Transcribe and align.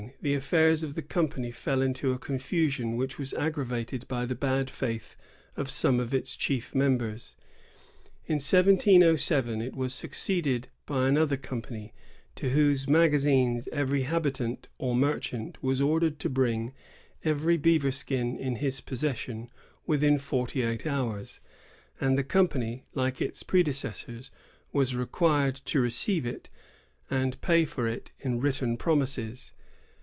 The 0.23 0.33
affairs 0.35 0.83
of 0.83 0.93
the 0.93 1.01
company 1.01 1.49
fell 1.49 1.81
into 1.81 2.11
a 2.11 2.19
confusion 2.19 2.95
which 2.95 3.17
was 3.17 3.33
aggravated 3.33 4.07
by 4.07 4.27
the 4.27 4.35
bad 4.35 4.69
faith 4.69 5.17
of 5.57 5.69
some 5.69 5.99
of 5.99 6.13
its 6.13 6.35
chief 6.35 6.75
members. 6.75 7.35
In 8.27 8.35
1707 8.35 9.61
it 9.63 9.75
was 9.75 9.95
succeeded 9.95 10.67
by 10.85 11.07
another 11.07 11.37
company, 11.37 11.93
to 12.35 12.49
whose 12.49 12.87
magazines 12.87 13.67
every 13.71 14.03
habitant 14.03 14.67
or 14.77 14.95
merchant 14.95 15.61
was 15.63 15.81
ordered 15.81 16.19
to 16.19 16.29
bring 16.29 16.73
eveiy 17.25 17.59
beaver 17.59 17.91
skin 17.91 18.37
in 18.37 18.57
his 18.57 18.79
possession 18.79 19.49
within 19.87 20.15
f 20.15 20.29
orty 20.33 20.61
eight 20.67 20.85
hours; 20.85 21.39
and 21.99 22.15
the 22.15 22.23
company, 22.23 22.85
like 22.93 23.21
its 23.23 23.41
predecessors, 23.41 24.29
was 24.71 24.95
required 24.95 25.55
to 25.55 25.79
receive 25.81 26.27
it, 26.27 26.49
and 27.09 27.41
pay 27.41 27.65
for 27.65 27.87
it 27.87 28.11
in 28.19 28.39
written 28.39 28.77
promises. 28.77 29.53